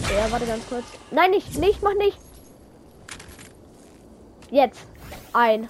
Ja, 0.00 0.30
warte 0.30 0.46
ganz 0.46 0.66
kurz. 0.68 0.84
Nein, 1.10 1.30
nicht, 1.32 1.58
nicht, 1.58 1.82
mach 1.82 1.94
nicht. 1.94 2.18
Jetzt. 4.50 4.80
Ein. 5.32 5.66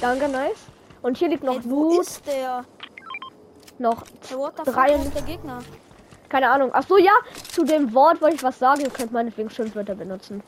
Danke, 0.00 0.28
nice. 0.28 0.58
Und 1.02 1.16
hier 1.16 1.28
liegt 1.28 1.42
noch 1.42 1.54
Ey, 1.56 1.60
wo 1.64 1.90
Loot. 1.94 2.02
ist 2.02 2.26
der? 2.26 2.64
Noch, 3.78 4.04
Hey, 4.28 4.36
Drei- 4.64 4.92
ist 4.94 5.14
der 5.14 5.22
Gegner? 5.22 5.60
keine 6.28 6.50
Ahnung. 6.50 6.70
Ach 6.72 6.84
so, 6.86 6.98
ja. 6.98 7.12
Zu 7.52 7.64
dem 7.64 7.92
Wort 7.94 8.20
wollte 8.20 8.36
ich 8.36 8.42
was 8.42 8.58
sagen. 8.58 8.80
Ihr 8.82 8.90
könnt 8.90 9.12
meinetwegen 9.12 9.48
Schimpfwörter 9.50 9.94
benutzen. 9.94 10.42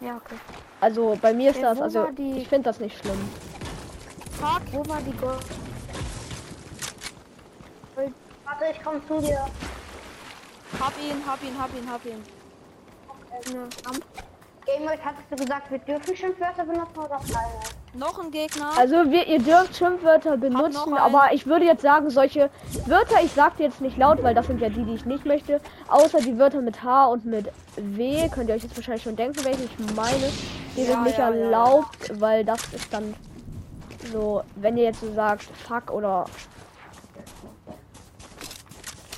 Ja, 0.00 0.16
okay. 0.16 0.36
Also, 0.80 1.16
bei 1.20 1.32
mir 1.32 1.50
ist 1.50 1.56
Ey, 1.56 1.62
das, 1.62 1.80
also, 1.80 2.08
ich 2.18 2.48
finde 2.48 2.64
das 2.68 2.78
nicht 2.78 2.98
schlimm. 2.98 3.18
Fuck. 4.40 4.62
Wo 4.72 4.88
war 4.88 5.00
die 5.00 5.16
Gold? 5.16 5.44
Warte, 8.44 8.64
ich 8.72 8.84
komm 8.84 9.06
zu 9.06 9.20
dir. 9.20 9.44
Hab 10.78 10.92
ihn, 11.02 11.22
hab 11.26 11.42
ihn, 11.42 11.58
hab 11.58 11.74
ihn, 11.74 11.90
hab 11.90 12.06
ihn. 12.06 12.24
Gameboy, 14.66 14.98
hattest 15.02 15.30
du 15.30 15.36
gesagt, 15.36 15.70
wir 15.70 15.78
dürfen 15.78 16.16
Schimpfwörter 16.16 16.64
benutzen 16.64 16.98
oder 16.98 17.18
keine? 17.18 17.78
Noch 17.94 18.22
ein 18.22 18.30
Gegner. 18.30 18.70
Also, 18.76 19.10
wir, 19.10 19.26
ihr 19.26 19.38
dürft 19.38 19.76
Schimpfwörter 19.76 20.36
benutzen, 20.36 20.94
aber 20.94 21.32
ich 21.32 21.46
würde 21.46 21.64
jetzt 21.64 21.82
sagen, 21.82 22.10
solche 22.10 22.50
Wörter, 22.86 23.22
ich 23.22 23.32
sag 23.32 23.56
die 23.56 23.62
jetzt 23.64 23.80
nicht 23.80 23.96
laut, 23.96 24.22
weil 24.22 24.34
das 24.34 24.46
sind 24.46 24.60
ja 24.60 24.68
die, 24.68 24.84
die 24.84 24.94
ich 24.94 25.06
nicht 25.06 25.24
möchte. 25.24 25.60
Außer 25.88 26.18
die 26.18 26.38
Wörter 26.38 26.60
mit 26.60 26.82
H 26.82 27.06
und 27.06 27.24
mit 27.24 27.50
W, 27.76 28.28
könnt 28.28 28.50
ihr 28.50 28.56
euch 28.56 28.62
jetzt 28.62 28.76
wahrscheinlich 28.76 29.02
schon 29.02 29.16
denken, 29.16 29.42
welche 29.44 29.64
ich 29.64 29.94
meine. 29.96 30.30
Die 30.76 30.82
Ja, 30.82 30.86
sind 30.86 31.04
nicht 31.04 31.18
ja, 31.18 31.30
ja, 31.30 31.36
erlaubt, 31.36 32.20
weil 32.20 32.44
das 32.44 32.60
ist 32.72 32.92
dann 32.92 33.14
so, 34.12 34.42
wenn 34.56 34.76
ihr 34.76 34.84
jetzt 34.84 35.00
so 35.00 35.12
sagt, 35.14 35.44
fuck 35.66 35.90
oder 35.90 36.24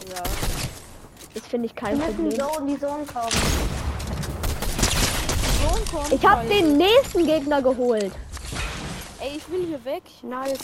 ja. 0.08 0.22
das 1.34 1.42
finde 1.46 1.66
ich 1.66 1.75
kein 1.75 1.99
Wir 1.99 2.06
müssen 2.06 2.38
Problem. 2.38 2.66
die 2.66 2.78
Zone 2.80 3.04
kommen. 3.06 3.30
Sohn 5.62 5.84
kommt. 5.92 6.12
Ich 6.12 6.26
habe 6.26 6.42
Scheiße. 6.42 6.54
den 6.54 6.76
nächsten 6.76 7.26
Gegner 7.26 7.62
geholt. 7.62 8.12
Ey, 9.20 9.37
ich 9.37 9.50
will 9.50 9.66
hier 9.66 9.84
weg. 9.84 10.02
Nice. 10.22 10.58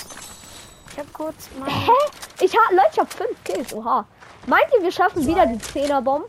Ich 0.93 0.99
hab 0.99 1.13
kurz 1.13 1.49
mein. 1.59 1.69
Hä? 1.71 1.91
Ich 2.41 2.53
hab, 2.57 2.71
Leute, 2.73 2.89
ich 2.93 2.99
habe 2.99 3.11
fünf 3.11 3.45
Kills. 3.45 3.73
Oha. 3.75 4.07
Meint 4.47 4.65
ihr, 4.77 4.83
wir 4.83 4.93
schaffen 4.93 5.27
wieder 5.27 5.47
die 5.47 5.59
10er 5.59 6.01
Bomb? 6.01 6.25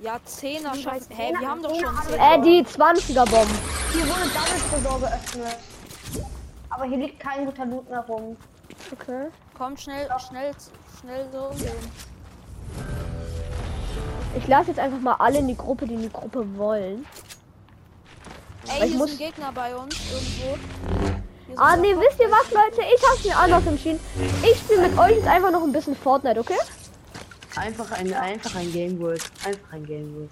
Ja, 0.00 0.18
Zehner 0.24 0.72
Wie 0.74 0.82
schaffen. 0.82 1.00
weit- 1.10 1.18
Hä, 1.18 1.32
wir 1.38 1.48
haben 1.48 1.62
doch 1.62 1.70
schon 1.70 1.80
Zehner 1.80 2.02
Zehner. 2.08 2.34
Äh, 2.34 2.40
die 2.42 2.64
20er 2.66 3.24
Bomb. 3.30 3.50
Hier 3.92 4.02
wurde 4.08 4.82
Double 4.82 5.00
geöffnet. 5.08 5.58
Aber 6.74 6.84
hier 6.86 6.98
liegt 6.98 7.20
kein 7.20 7.44
guter 7.46 7.64
Loot 7.66 7.88
mehr 7.88 8.00
rum. 8.00 8.36
Okay. 8.92 9.28
Komm, 9.56 9.76
schnell, 9.76 10.08
schnell, 10.28 10.50
schnell 11.00 11.28
so 11.32 11.50
gehen. 11.56 11.72
Ich 14.36 14.48
lasse 14.48 14.68
jetzt 14.70 14.80
einfach 14.80 14.98
mal 14.98 15.14
alle 15.14 15.38
in 15.38 15.46
die 15.48 15.56
Gruppe, 15.56 15.86
die 15.86 15.94
in 15.94 16.02
die 16.02 16.12
Gruppe 16.12 16.44
wollen. 16.56 17.06
Ey, 18.66 18.78
ich 18.86 18.90
hier 18.90 18.98
muss- 18.98 19.10
ist 19.12 19.20
ein 19.20 19.26
Gegner 19.26 19.52
bei 19.52 19.76
uns 19.76 19.94
irgendwo. 20.10 20.58
Ah, 21.56 21.80
wir- 21.80 21.96
wisst 22.00 22.18
ihr 22.18 22.30
was, 22.30 22.50
Leute? 22.50 22.82
Ich 22.92 23.02
hab's 23.08 23.24
mir 23.24 23.36
anders 23.36 23.64
entschieden. 23.66 24.00
Ich 24.42 24.58
spiele 24.58 24.88
mit 24.88 24.98
euch 24.98 25.12
jetzt 25.16 25.28
einfach 25.28 25.52
noch 25.52 25.62
ein 25.62 25.70
bisschen 25.72 25.94
Fortnite, 25.94 26.40
okay? 26.40 26.58
Einfach 27.54 27.92
ein, 27.92 28.12
einfach 28.12 28.56
ein 28.56 28.72
Game 28.72 28.98
World. 28.98 29.22
Einfach 29.46 29.72
ein 29.72 29.86
Game 29.86 30.12
World. 30.16 30.30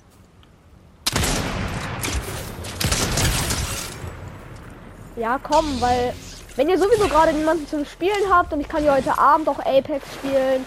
Ja, 5.17 5.39
komm, 5.39 5.81
weil 5.81 6.15
wenn 6.57 6.69
ihr 6.69 6.79
sowieso 6.79 7.09
gerade 7.09 7.33
niemanden 7.33 7.67
zum 7.67 7.85
Spielen 7.85 8.31
habt 8.31 8.53
und 8.53 8.61
ich 8.61 8.69
kann 8.69 8.85
ja 8.85 8.95
heute 8.95 9.19
Abend 9.19 9.49
auch 9.49 9.59
Apex 9.61 10.05
spielen, 10.15 10.65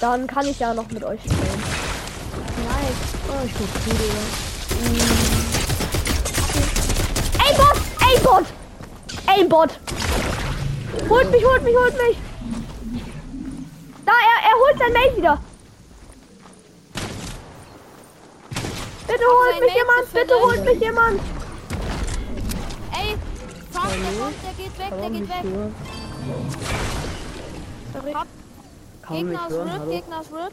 dann 0.00 0.26
kann 0.26 0.46
ich 0.46 0.58
ja 0.58 0.74
noch 0.74 0.88
mit 0.90 1.02
euch 1.04 1.20
spielen. 1.20 1.62
Nice. 2.68 3.14
Oh, 3.28 3.44
ich 3.44 3.52
guck 3.52 3.68
zu 3.82 3.90
dir. 3.90 4.14
Aimbot! 7.44 7.76
Aimbot! 8.00 8.46
Aimbot! 9.26 9.70
Holt 11.08 11.30
mich, 11.30 11.44
holt 11.44 11.62
mich, 11.62 11.76
holt 11.76 11.94
mich! 11.94 12.18
Da, 14.06 14.12
er, 14.12 14.50
er 14.50 14.54
holt 14.60 14.78
sein 14.78 14.92
Mate 14.92 15.16
wieder! 15.16 15.40
Bitte 19.06 19.24
holt 19.24 19.60
mich 19.60 19.74
jemand, 19.74 20.12
bitte 20.12 20.34
holt 20.34 20.64
mich 20.64 20.80
jemand! 20.80 21.33
Kommt, 23.84 24.36
der 24.42 24.52
geht 24.64 24.78
weg, 24.78 24.92
der 25.00 25.10
geht 25.10 25.28
weg. 25.28 25.44
Mich 28.02 28.16
Gegner 29.08 29.48
hören? 29.50 29.68
RIP? 29.68 29.90
Gegner 29.90 30.20
ist 30.20 30.32
RIP. 30.32 30.52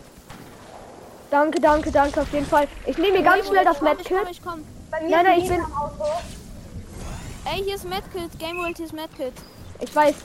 Danke, 1.32 1.62
danke, 1.62 1.92
danke 1.92 2.22
auf 2.22 2.34
jeden 2.34 2.46
Fall. 2.46 2.68
Ich 2.86 2.98
nehme 2.98 3.20
mir 3.20 3.24
ganz 3.24 3.48
schnell 3.48 3.64
das 3.64 3.82
Medkit. 3.82 4.18
Nein, 4.92 5.10
nein, 5.10 5.26
ein 5.26 5.40
ich 5.40 5.48
bin-. 5.48 5.64
Ey, 7.46 7.64
hier 7.64 7.76
ist 7.76 7.88
Medkit. 7.88 8.38
Game 8.38 8.58
World, 8.58 8.76
hier 8.76 8.86
ist 8.86 8.94
Medkit. 8.94 9.34
Ich 9.80 9.96
weiß. 9.96 10.16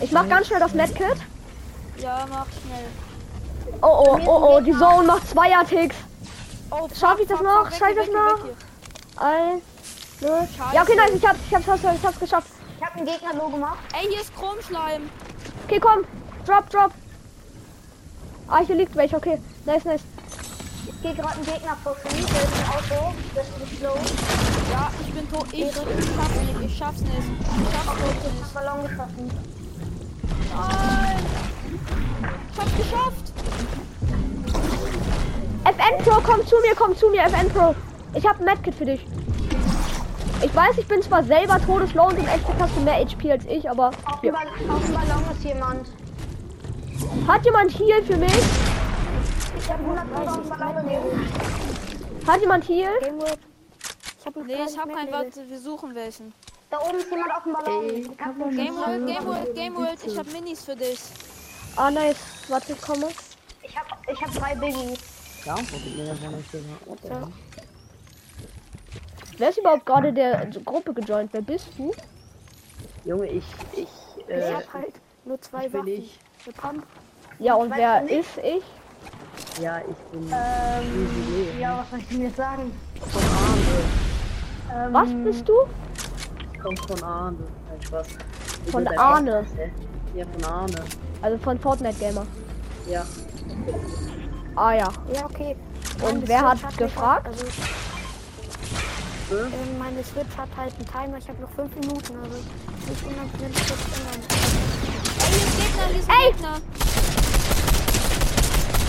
Ich 0.00 0.10
mach 0.12 0.28
ganz 0.28 0.48
schnell 0.48 0.60
das 0.60 0.74
Medkit. 0.74 1.16
Ja, 1.98 2.26
mach 2.28 2.46
schnell. 2.46 2.86
Oh, 3.82 4.04
oh, 4.06 4.18
oh, 4.26 4.56
oh, 4.56 4.60
die 4.60 4.72
Zone 4.72 5.06
macht 5.06 5.28
Zweier-Ticks. 5.28 5.96
Oh, 6.70 6.88
Schaff 6.98 7.18
ich 7.20 7.28
das 7.28 7.40
noch? 7.40 7.70
Schaff 7.70 7.90
ich 7.90 7.96
das 7.96 8.08
noch? 8.08 8.44
weg 9.16 9.62
Ein, 10.20 10.28
null. 10.28 10.48
Scheiße. 10.56 10.74
Ja, 10.74 10.82
okay, 10.82 10.96
nice, 10.96 11.10
ich 11.14 11.26
hab's, 11.26 11.38
ich 11.46 11.54
hab's, 11.54 11.66
ich 11.66 11.70
hab's, 11.70 11.98
ich 11.98 12.06
hab's 12.06 12.18
geschafft. 12.18 12.48
Ich 12.78 12.84
habe 12.84 12.96
einen 12.96 13.06
Gegner 13.06 13.34
low 13.34 13.48
gemacht. 13.48 13.78
Ey, 13.92 14.08
hier 14.08 14.20
ist 14.20 14.34
Chromschleim. 14.36 15.10
Okay, 15.64 15.80
komm. 15.80 16.04
Drop, 16.46 16.70
drop. 16.70 16.92
Ah, 18.48 18.60
hier 18.64 18.76
liegt 18.76 18.94
welcher. 18.96 19.16
Okay, 19.18 19.40
nice, 19.66 19.84
nice. 19.84 20.00
Ich 20.86 21.02
gehe 21.02 21.14
gerade 21.14 21.34
einen 21.34 21.44
Gegner 21.44 21.76
pushen. 21.84 22.10
Der 22.10 22.18
ist 22.18 22.30
im 22.30 22.96
Auto. 22.96 23.14
Das 23.34 23.46
ist 23.46 23.82
low. 23.82 23.94
Ja, 24.72 24.90
ich 25.06 25.12
bin 25.12 25.30
tot. 25.30 25.46
Ich 25.52 25.74
schaff's 25.74 26.40
nicht, 26.40 26.60
ich 26.62 26.78
schaff's 26.78 27.00
nicht. 27.00 27.12
Ich 27.12 27.74
schaff's 27.74 28.00
wirklich 28.00 28.32
nicht. 28.32 28.54
Ballon 28.54 28.82
geschossen. 28.82 29.30
Nein. 30.56 31.26
Ich 32.52 32.58
hab's 32.58 32.76
geschafft. 32.76 33.32
FN 35.64 36.04
Pro, 36.04 36.20
komm 36.22 36.46
zu 36.46 36.56
mir, 36.60 36.74
komm 36.74 36.96
zu 36.96 37.10
mir, 37.10 37.24
FN 37.24 37.50
Pro. 37.50 37.74
Ich 38.14 38.26
hab 38.26 38.38
ein 38.38 38.46
Medkit 38.46 38.74
für 38.74 38.86
dich. 38.86 39.04
Ich 40.40 40.54
weiß, 40.54 40.78
ich 40.78 40.86
bin 40.86 41.02
zwar 41.02 41.24
selber 41.24 41.60
todeslow 41.60 42.06
und 42.08 42.18
im 42.18 42.26
Echtspiel 42.26 42.54
hast 42.60 42.76
du 42.76 42.80
mehr 42.80 42.94
HP 42.94 43.32
als 43.32 43.44
ich, 43.46 43.68
aber 43.68 43.90
Auf 44.04 44.20
dem, 44.20 44.32
Ball 44.32 44.46
auf 44.46 44.84
dem 44.84 44.94
Ballon 44.94 45.24
ist 45.32 45.44
jemand. 45.44 45.88
Hat 47.26 47.44
jemand 47.44 47.78
Heal 47.78 48.02
für 48.04 48.16
mich? 48.16 48.32
Ich 49.58 49.70
habe 49.70 49.82
100 49.82 50.28
auf 50.28 50.40
dem 50.40 50.48
Ballon 50.48 50.76
gegeben. 50.84 51.28
Hat 52.26 52.40
jemand 52.40 52.68
Heal? 52.68 52.90
Ich 54.20 54.26
hab 54.26 54.36
Nee, 54.36 54.54
ich 54.68 54.78
hab 54.78 54.86
mehr 54.86 54.96
kein 54.96 55.06
Level. 55.06 55.24
Warte, 55.24 55.50
wir 55.50 55.58
suchen 55.58 55.94
welchen. 55.94 56.32
Da 56.70 56.78
oben 56.78 56.98
ist 56.98 57.10
jemand 57.10 57.34
auf 57.34 57.42
dem 57.42 57.52
Ballon. 57.54 57.84
Ey, 57.84 58.04
hab 58.04 58.38
Game 58.50 58.76
World, 58.76 59.06
Game 59.06 59.26
World, 59.26 59.54
Game 59.56 59.76
World. 59.76 59.98
Ich 60.06 60.18
hab 60.18 60.32
Minis 60.32 60.64
für 60.64 60.76
dich. 60.76 61.00
Ah, 61.74 61.90
nice. 61.90 62.16
Warte, 62.48 62.74
ich 62.74 62.80
komme. 62.80 63.08
Ich 63.62 63.76
hab, 63.76 63.86
ich 64.08 64.22
hab 64.22 64.32
drei 64.34 64.54
Biggies. 64.54 65.00
Ja, 65.44 65.54
guck 65.54 65.96
mir 65.96 66.06
das 66.06 66.22
an, 66.22 66.34
ich 66.40 67.67
Wer 69.38 69.50
ist 69.50 69.58
überhaupt 69.58 69.86
gerade 69.86 70.12
der 70.12 70.46
Gruppe 70.64 70.92
gejoint? 70.92 71.32
Wer 71.32 71.42
bist 71.42 71.68
du? 71.78 71.92
Junge, 73.04 73.26
ich, 73.26 73.44
ich, 73.72 73.88
Ich 74.16 74.28
äh, 74.28 74.52
hab 74.54 74.72
halt 74.74 74.94
nur 75.24 75.40
zwei 75.40 75.66
ich 75.66 75.72
bin 75.72 75.80
Waffen. 75.80 75.92
ich. 75.92 76.20
Ja, 77.38 77.54
und 77.54 77.70
Weißt 77.70 77.78
wer 77.80 78.18
ist 78.18 78.38
ich? 78.38 78.64
Ja, 79.62 79.78
ich 79.78 79.96
bin 80.12 80.22
Ähm, 80.32 81.60
ja, 81.60 81.78
was 81.80 81.90
soll 81.90 81.98
ich 82.00 82.08
denn 82.08 82.22
jetzt 82.22 82.36
sagen? 82.36 82.72
vom 83.00 83.22
Arme. 83.22 84.86
Ähm, 84.86 84.92
Was 84.94 85.08
bist 85.24 85.48
du? 85.48 85.54
Kommt 86.60 86.80
von 86.90 87.02
Arne. 87.02 87.36
Nein, 87.70 87.82
Spaß. 87.82 88.06
Ich 88.66 88.70
Von 88.72 88.88
Arne? 88.98 89.46
Hä? 89.56 89.70
Ja, 90.14 90.24
von 90.26 90.44
Arne. 90.44 90.84
Also 91.22 91.38
von 91.38 91.58
Fortnite 91.60 91.98
Gamer. 91.98 92.26
Ja. 92.90 93.06
Ah 94.56 94.72
ja. 94.72 94.88
Ja, 95.14 95.24
okay. 95.26 95.56
Und 96.02 96.14
Meine 96.14 96.28
wer 96.28 96.42
hat 96.48 96.76
gefragt? 96.76 97.26
Also, 97.26 97.44
Hm? 99.28 99.36
ähm, 99.52 99.78
meine 99.78 100.02
Switch 100.02 100.34
hat 100.38 100.48
halt 100.56 100.72
einen 100.74 100.86
Timer. 100.86 101.18
Ich 101.18 101.28
habe 101.28 101.42
noch 101.42 101.50
fünf 101.50 101.74
Minuten. 101.74 102.16
Also 102.16 102.36
nicht 102.36 102.48
ich 102.86 103.68
jetzt 103.68 103.84
ändern. 103.98 104.22
Ey, 105.20 105.28
hier 105.28 105.44
ist 105.44 105.56
Gegner, 105.58 105.86
hier 105.86 106.00
ist 106.00 106.08
Ey! 106.08 106.32
Gegner. 106.32 106.60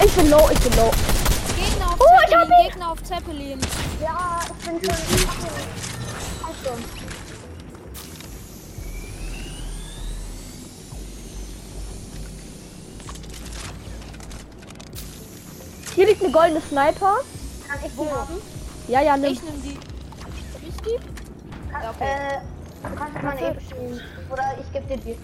Ich 0.06 0.14
bin 0.16 0.30
low, 0.30 0.50
ich 0.50 0.60
bin 0.60 0.76
low. 0.78 0.92
Gegner 1.58 1.88
auf 1.88 2.00
Oh, 2.00 2.06
ich 2.26 2.34
hab 2.34 2.48
Zeppelin, 2.48 2.58
ihn! 2.58 2.64
Gegner 2.70 2.92
auf 2.92 3.04
Zeppelin. 3.04 3.60
Ja, 4.02 4.40
ich 4.46 4.66
bin 4.66 4.80
schon. 4.80 4.96
Schon. 6.64 6.84
Hier 15.96 16.08
liegt 16.08 16.24
eine 16.24 16.32
goldene 16.32 16.62
Sniper. 16.62 17.18
Kann 17.68 17.80
ich 17.86 17.92
die 17.92 18.10
haben? 18.10 18.42
Ja, 18.88 19.02
ja, 19.02 19.18
nimm. 19.18 19.34
Ich 19.34 19.44
nehm 19.44 19.62
die. 19.64 19.99
Die? 20.86 21.72
Kann, 21.72 21.82
Ja, 21.84 21.90
okay. 21.92 22.04
äh, 22.04 22.88
du 22.90 22.96
kannst 22.96 23.16
es 23.18 23.24
mal 23.24 23.38
eben 23.38 23.60
schieben. 23.62 24.02
Oder 24.32 24.44
ich 24.60 24.72
geb 24.74 24.88
dir 24.88 24.98
die. 24.98 25.18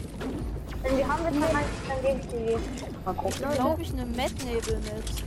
Wenn 0.84 0.98
wir 0.98 1.08
haben 1.08 1.24
wir 1.24 1.32
dann, 1.32 1.42
dann 1.42 2.02
gebe 2.02 2.20
ich 2.20 2.28
dir 2.28 2.58
die. 2.58 3.06
Mal 3.06 3.14
gucken. 3.14 3.46
Ich 3.52 3.56
glaube, 3.58 3.82
ich 3.82 3.94
nehme 3.94 4.12
Metnebel 4.16 4.78
mit. 4.78 5.26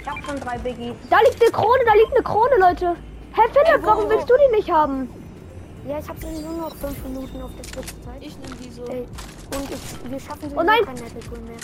Ich 0.00 0.06
hab 0.06 0.24
schon 0.24 0.40
drei 0.40 0.58
Biggies. 0.58 0.94
Da 1.10 1.18
liegt 1.20 1.42
eine 1.42 1.50
Krone, 1.50 1.80
da 1.84 1.92
liegt 1.94 2.12
eine 2.14 2.22
Krone, 2.22 2.56
Leute. 2.60 2.96
Herr 3.32 3.48
Philipp, 3.50 3.82
wo, 3.82 3.86
warum 3.88 4.04
wo? 4.04 4.10
willst 4.10 4.30
du 4.30 4.34
die 4.48 4.56
nicht 4.56 4.70
haben? 4.70 5.08
Ja, 5.88 5.98
ich 5.98 6.08
habe 6.08 6.18
sowieso 6.20 6.50
noch 6.52 6.74
fünf 6.76 7.02
Minuten 7.04 7.42
auf 7.42 7.50
der 7.56 7.64
Switch-Zeit. 7.64 8.20
Ich 8.20 8.36
nehme 8.38 8.56
die 8.56 8.70
so. 8.70 8.84
Ey, 8.86 9.00
und 9.54 9.70
ich, 9.70 10.10
wir 10.10 10.20
schaffen 10.20 10.42
sowieso 10.50 10.58
Oh 10.60 10.62
nein! 10.62 10.84
kein 10.84 10.94
Nettle 10.94 11.38
mehr. 11.40 11.56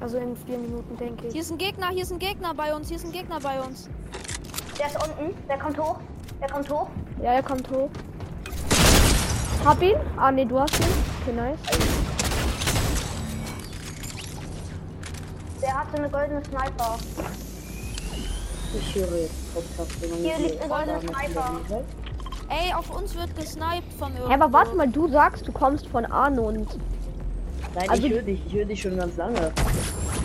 Also 0.00 0.18
in 0.18 0.36
vier 0.36 0.58
Minuten, 0.58 0.96
denke 0.96 1.26
ich. 1.26 1.32
Hier 1.32 1.42
ist 1.42 1.50
ein 1.50 1.58
Gegner, 1.58 1.88
hier 1.90 2.02
ist 2.02 2.12
ein 2.12 2.18
Gegner 2.18 2.54
bei 2.54 2.74
uns, 2.74 2.88
hier 2.88 2.96
ist 2.96 3.04
ein 3.04 3.12
Gegner 3.12 3.40
bei 3.40 3.60
uns. 3.60 3.88
Der 4.78 4.86
ist 4.86 4.96
unten. 4.96 5.34
Der 5.48 5.58
kommt 5.58 5.78
hoch. 5.78 5.98
Der 6.40 6.48
kommt 6.50 6.70
hoch. 6.70 6.88
Ja, 7.22 7.32
er 7.32 7.42
kommt 7.42 7.68
hoch. 7.70 7.88
Hab 9.64 9.80
ihn? 9.82 9.96
Ah, 10.16 10.30
nee, 10.30 10.44
du 10.44 10.58
hast 10.60 10.78
ihn. 10.78 10.86
Okay, 11.22 11.32
nice. 11.34 11.58
Der 15.62 15.74
hatte 15.74 15.96
eine 15.96 16.10
goldene 16.10 16.42
Sniper. 16.44 16.98
Ich 18.78 18.94
höre 18.94 19.16
jetzt. 19.18 19.34
Hier 20.20 20.38
liegt 20.38 20.60
eine 20.60 20.68
goldene 20.68 21.00
Sniper. 21.00 21.50
Ey, 22.50 22.74
auf 22.74 22.90
uns 22.90 23.14
wird 23.14 23.34
gesniped 23.36 23.92
von 23.98 24.08
irgendwo. 24.12 24.28
Hä, 24.28 24.34
aber 24.34 24.52
warte 24.52 24.74
mal, 24.76 24.86
du 24.88 25.08
sagst, 25.08 25.48
du 25.48 25.52
kommst 25.52 25.86
von 25.86 26.04
Arno 26.04 26.42
und. 26.48 26.68
Nein, 27.74 27.88
Also- 27.88 28.06
ich 28.06 28.12
höre 28.12 28.22
dich. 28.22 28.42
Ich 28.46 28.52
höre 28.52 28.64
dich 28.66 28.82
schon 28.82 28.96
ganz 28.98 29.16
lange. 29.16 29.50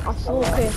Ach 0.05 0.13
so, 0.25 0.31
okay. 0.33 0.69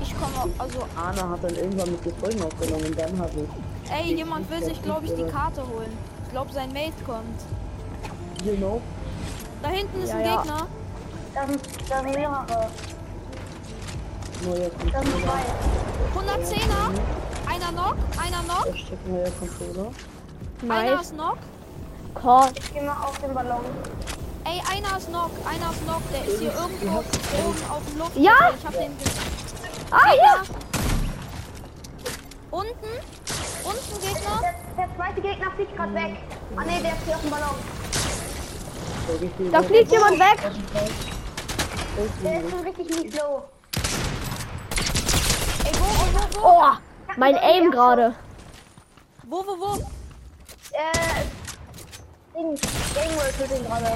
Ich 0.00 0.14
komme, 0.18 0.52
also, 0.58 0.78
Arne 0.96 1.28
hat 1.28 1.42
dann 1.44 1.54
irgendwann 1.56 1.90
mit 1.90 2.04
dir 2.04 2.12
Folgen 2.14 2.42
aufgenommen 2.42 2.84
und 2.86 2.98
dann 2.98 3.18
habe 3.18 3.30
ich. 3.34 3.69
Ey, 3.92 4.14
jemand 4.14 4.50
will 4.50 4.62
sich, 4.62 4.82
glaube 4.82 5.06
ich, 5.06 5.14
die 5.14 5.24
Karte 5.24 5.62
holen. 5.66 5.96
Ich 6.26 6.30
glaube, 6.32 6.52
sein 6.52 6.72
Mate 6.72 6.92
kommt. 7.04 7.40
You 8.44 8.56
know? 8.56 8.80
Da 9.62 9.68
hinten 9.68 10.00
ist 10.02 10.10
Ja, 10.10 10.16
ein 10.16 10.24
ja. 10.24 10.36
Gegner. 10.36 10.66
Da 11.34 11.46
sind, 11.46 11.60
da 11.88 12.00
sind 12.00 12.14
mehrere. 12.14 12.46
Da 12.46 12.68
sind 15.02 15.22
zwei. 15.22 15.42
110er. 16.16 16.90
Einer 17.48 17.68
Knock, 17.72 17.96
einer 18.22 18.42
Knock, 18.44 18.66
Da 18.66 18.76
steckt 18.76 19.06
ein 19.06 19.12
neuer 19.12 19.30
Controller. 19.38 19.90
einer 20.62 20.90
Nice. 20.96 21.00
ist 21.06 21.12
Knock. 21.14 21.36
Call. 22.14 22.50
Ich 22.56 22.72
geh 22.74 22.80
mal 22.80 22.96
auf 23.04 23.18
den 23.18 23.34
Ballon. 23.34 23.60
Ey, 24.44 24.60
einer 24.72 24.96
ist 24.96 25.08
Knock, 25.08 25.30
einer 25.46 25.70
ist 25.70 25.82
Knock. 25.84 26.02
Der 26.12 26.24
ist 26.24 26.38
hier 26.40 26.52
irgendwo 26.54 26.98
oben 26.98 27.70
auf 27.70 27.82
dem 27.88 27.98
Luft. 27.98 28.16
Ja? 28.16 28.32
Ich 28.58 28.64
hab 28.66 28.72
den. 28.72 28.92
Ah, 29.90 30.14
ja! 30.14 30.42
Unten, 32.50 32.72
unten 33.64 34.00
Gegner. 34.00 34.40
Der, 34.42 34.54
der 34.86 34.96
zweite 34.96 35.20
Gegner 35.20 35.50
fliegt 35.52 35.76
gerade 35.76 35.94
weg. 35.94 36.16
Ah 36.56 36.64
ne, 36.64 36.80
der 36.82 36.92
ist 36.92 37.04
hier 37.04 37.14
auf 37.16 37.20
dem 37.22 37.30
Ballon. 37.30 37.56
Da 39.52 39.62
fliegt 39.62 39.90
jemand 39.90 40.18
weg. 40.18 40.38
Der 42.22 42.40
ist 42.40 42.50
schon 42.50 42.60
richtig 42.60 42.88
mies 42.90 43.14
low. 43.16 43.42
Ey, 45.64 45.72
wo, 45.74 45.84
wo, 45.84 46.04
wo, 46.12 46.42
wo? 46.42 46.48
Oh, 46.48 46.72
mein 47.16 47.36
Aim 47.38 47.70
gerade. 47.70 48.14
Wo, 49.24 49.38
wo, 49.46 49.58
wo? 49.58 49.74
Äh, 50.72 51.24
Ding, 52.34 52.54
Game 52.94 53.16
World 53.16 53.34
tut 53.38 53.58
ihn 53.58 53.64
gerade. 53.64 53.92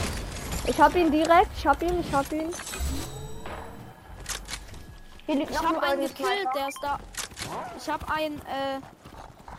Ich 0.67 0.81
hab 0.81 0.95
ihn 0.97 1.11
direkt. 1.11 1.51
Ich 1.57 1.67
hab 1.67 1.83
ihn, 1.83 2.01
ich 2.01 2.13
hab 2.13 2.33
ihn. 2.33 2.51
Hier 5.27 5.35
liegt 5.37 5.51
Ich 5.51 5.57
noch 5.57 5.65
hab 5.77 5.83
einen 5.83 6.01
gekillt, 6.01 6.29
Sniper. 6.29 6.53
der 6.55 6.69
ist 6.69 6.79
da. 6.83 6.99
Ich 7.79 7.89
hab 7.89 8.11
einen, 8.11 8.39
äh. 8.41 8.81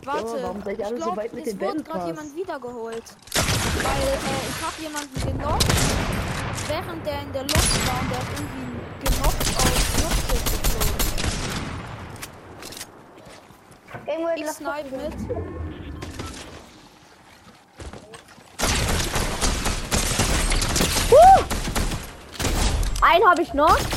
Warte, 0.05 0.43
warum 0.43 0.61
seid 0.61 0.77
ihr 0.77 0.85
ich 0.85 0.85
alle 0.85 1.01
so 1.01 1.15
weit 1.17 1.33
mit 1.33 1.47
es 1.47 1.59
wurde 1.59 1.81
gerade 1.81 2.05
jemand 2.05 2.35
wiedergeholt. 2.35 3.03
Weil, 3.33 4.07
äh, 4.07 4.41
ich 4.49 4.61
hab 4.63 4.79
jemanden 4.79 5.19
genockt, 5.19 5.65
während 6.67 7.05
der 7.07 7.21
in 7.21 7.33
der 7.33 7.41
Luft 7.41 7.87
war 7.87 8.01
und 8.01 8.11
der 8.11 8.19
hat 8.19 8.27
irgendwie 8.35 8.65
genockt 9.03 9.47
auf 9.57 9.73
Luftschiff 10.03 10.43
geflogen. 10.51 11.05
World 14.21 14.39
Ich 14.39 14.47
snipe 14.51 14.95
mit. 14.95 15.15
Uh! 21.11 21.43
Einen 23.01 23.27
habe 23.27 23.41
ich 23.41 23.53
noch. 23.55 23.94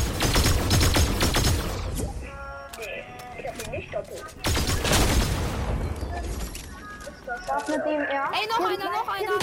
Mit 7.79 7.87
dem, 7.87 8.01
ja? 8.01 8.31
Ey, 8.33 8.47
noch 8.49 8.69
einer, 8.69 8.85
noch 8.85 9.09
einer. 9.09 9.39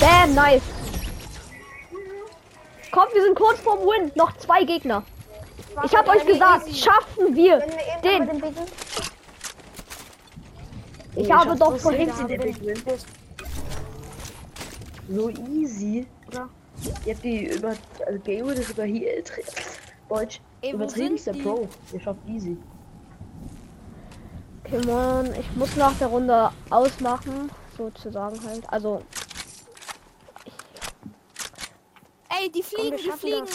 Damn, 0.00 0.34
nice. 0.34 0.62
Komm, 2.90 3.04
wir 3.12 3.22
sind 3.22 3.36
kurz 3.36 3.60
vorm 3.60 3.80
Win. 3.80 4.12
Noch 4.14 4.36
zwei 4.38 4.64
Gegner. 4.64 5.02
Ich 5.84 5.96
habe 5.96 6.10
euch 6.10 6.26
gesagt, 6.26 6.68
schaffen 6.76 7.34
wir 7.34 7.58
den. 8.02 8.26
Biggie. 8.28 8.60
Ich 11.14 11.28
Oh, 11.28 11.32
habe 11.34 11.56
doch 11.56 11.72
so 11.72 11.78
vorhin 11.78 12.08
safe, 12.10 12.26
den 12.26 12.40
Big 12.40 12.60
Win. 12.60 12.82
So 15.08 15.30
easy. 15.30 16.06
Oder? 16.28 16.48
Ihr 17.06 17.14
habt 17.14 17.24
die 17.24 17.46
über. 17.46 17.74
Also 18.06 18.18
Game 18.20 18.48
ist 18.50 18.70
über 18.70 18.84
hier. 18.84 19.22
Deutsch. 20.08 20.40
Ey, 20.60 20.72
wo 20.72 20.76
Übertriebenster 20.76 21.32
sind 21.32 21.42
die? 21.42 21.48
Pro. 21.48 21.68
Ihr 21.92 22.00
schafft 22.00 22.20
easy. 22.28 22.56
Mann, 24.80 25.34
ich 25.34 25.50
muss 25.56 25.76
nach 25.76 25.92
der 25.98 26.08
Runde 26.08 26.50
ausmachen, 26.70 27.50
sozusagen 27.76 28.42
halt. 28.46 28.64
Also, 28.72 29.02
Ey, 32.28 32.50
die 32.50 32.62
fliegen, 32.62 32.96
die 32.96 33.10
fliegen. 33.10 33.46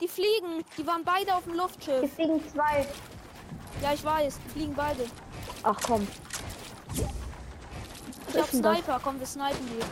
Die 0.00 0.08
fliegen. 0.08 0.64
Die 0.76 0.86
waren 0.86 1.04
beide 1.04 1.34
auf 1.34 1.44
dem 1.44 1.54
Luftschiff. 1.54 2.12
fliegen 2.14 2.42
zwei. 2.52 2.86
Ja, 3.82 3.92
ich 3.94 4.04
weiß. 4.04 4.38
Die 4.44 4.50
fliegen 4.50 4.74
beide. 4.74 5.06
ach 5.62 5.78
komm. 5.86 6.06
Ich 6.94 8.38
hab 8.38 8.50
denn 8.50 8.62
das? 8.62 8.76
Sniper. 8.76 9.00
Komm, 9.02 9.18
wir 9.18 9.26
snipen 9.26 9.66
die. 9.66 9.84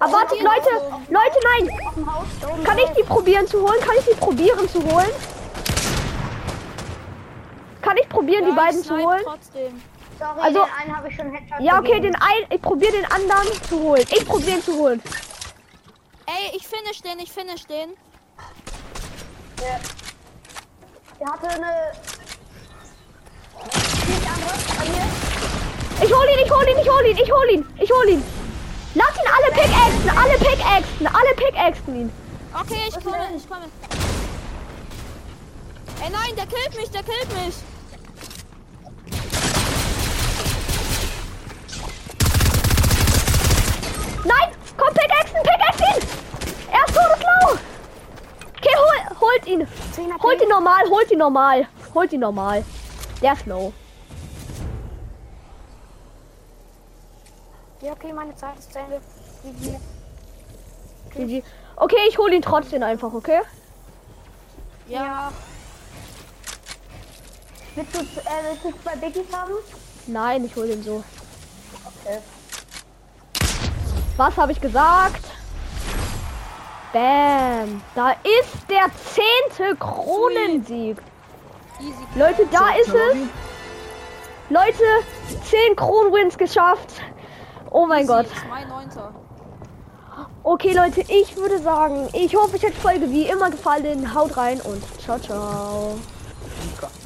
Aber 0.00 0.12
warte, 0.12 0.34
hier 0.36 0.44
Leute. 0.44 0.70
Leute, 1.08 1.38
nein. 1.44 2.64
Kann 2.64 2.78
ich 2.78 2.90
die 2.90 3.02
probieren 3.02 3.46
zu 3.46 3.60
holen? 3.60 3.80
Kann 3.80 3.96
ich 3.98 4.04
die 4.04 4.14
probieren 4.14 4.68
zu 4.68 4.82
holen? 4.82 5.10
Probieren, 8.18 8.44
die 8.46 8.50
Ja, 8.50 8.56
beiden 8.56 8.80
ich 8.80 8.86
zu 8.86 8.96
holen? 8.98 9.20
Trotzdem. 9.24 9.82
Sorry, 10.18 10.40
Also- 10.40 10.64
den 10.64 10.72
einen 10.82 10.96
habe 10.96 11.08
ich 11.08 11.14
schon 11.14 11.30
Headshot 11.32 11.60
Ja, 11.60 11.78
okay, 11.78 11.86
gegeben. 12.00 12.02
den 12.02 12.14
einen, 12.16 12.46
ich 12.50 12.60
probiere 12.62 12.92
den 12.92 13.04
anderen 13.12 13.62
zu 13.68 13.78
holen. 13.80 14.04
Ich 14.10 14.26
probiere 14.26 14.56
ihn 14.56 14.62
zu 14.64 14.74
holen. 14.76 15.00
Ey, 16.26 16.56
ich 16.56 16.66
finish 16.66 17.00
den, 17.00 17.20
ich 17.20 17.30
finish 17.30 17.64
den. 17.66 17.90
Der, 19.60 19.78
der 21.20 21.32
hatte 21.32 21.46
eine... 21.48 21.92
Ich 26.02 26.12
hol 26.12 26.26
ihn, 26.28 26.38
ich 26.44 26.50
hol 26.50 26.68
ihn, 26.68 26.78
ich 26.78 26.90
hol 26.90 27.06
ihn, 27.06 27.16
ich 27.16 27.32
hol 27.32 27.50
ihn, 27.50 27.66
ich 27.80 27.90
hol 27.92 28.08
ihn. 28.08 28.24
Lass 28.94 29.14
ihn 29.16 29.30
alle 29.36 29.52
pickaxen, 29.52 30.10
alle 30.10 30.38
pickaxen, 30.38 31.06
alle 31.06 31.34
pickaxen 31.36 32.00
ihn. 32.00 32.12
Okay, 32.60 32.80
ich 32.88 32.94
komme, 33.04 33.28
ich 33.36 33.48
komme. 33.48 33.64
Ey, 36.02 36.10
nein, 36.10 36.34
der 36.36 36.46
killt 36.46 36.76
mich, 36.76 36.90
der 36.90 37.02
killt 37.04 37.32
mich. 37.44 37.54
ihn. 49.48 49.66
Holt 50.22 50.42
ihn 50.42 50.48
normal, 50.48 50.84
holt 50.88 51.10
ihn 51.10 51.18
normal. 51.18 51.66
Holt 51.94 52.12
ihn 52.12 52.20
normal. 52.20 52.64
Der 53.22 53.36
Snow. 53.36 53.72
Ja, 57.80 57.92
okay, 57.92 58.12
meine 58.12 58.34
Zeit 58.36 58.58
ist 58.58 58.72
zu 58.72 58.78
Ende. 58.78 59.00
GG. 61.14 61.42
Okay, 61.76 61.96
ich 62.08 62.18
hole 62.18 62.34
ihn 62.34 62.42
trotzdem 62.42 62.82
einfach, 62.82 63.12
okay? 63.12 63.40
Ja. 64.88 65.04
ja. 65.04 65.32
Willst 67.76 67.94
du, 67.94 68.00
äh, 68.00 68.04
willst 68.42 68.64
du 68.64 68.82
zwei 68.82 68.96
Biggies 68.96 69.32
haben? 69.32 69.52
Nein, 70.06 70.44
ich 70.44 70.56
hole 70.56 70.72
ihn 70.72 70.82
so. 70.82 71.04
Okay. 72.02 72.18
Was 74.16 74.36
habe 74.36 74.50
ich 74.50 74.60
gesagt? 74.60 75.27
Bam. 76.98 77.80
Da 77.94 78.10
ist 78.10 78.68
der 78.68 78.86
zehnte 79.14 79.76
Kronensieg. 79.76 80.96
Leute, 82.16 82.46
da 82.50 82.70
ist 82.80 82.88
es. 82.88 83.16
Leute, 84.50 84.82
10 85.44 85.76
Kronwins 85.76 86.36
geschafft. 86.36 87.00
Oh 87.70 87.86
mein. 87.86 88.06
Gott. 88.06 88.26
Okay, 90.42 90.72
Leute, 90.72 91.02
ich 91.02 91.36
würde 91.36 91.58
sagen, 91.58 92.08
ich 92.14 92.34
hoffe, 92.34 92.56
euch 92.56 92.64
hat 92.64 92.72
die 92.72 92.80
Folge 92.80 93.10
wie 93.10 93.26
immer 93.26 93.50
gefallen. 93.50 94.12
Haut 94.14 94.36
rein 94.36 94.60
und 94.62 94.82
ciao, 95.00 95.18
ciao. 95.20 95.94